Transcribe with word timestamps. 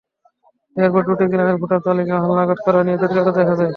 এরপর 0.75 1.01
দুটি 1.07 1.25
গ্রামের 1.31 1.57
ভোটার 1.61 1.81
তালিকা 1.85 2.15
হালনাগাদ 2.23 2.59
করা 2.65 2.79
নিয়ে 2.85 2.99
জটিলতা 3.01 3.31
দেখা 3.37 3.53
দেয়। 3.57 3.69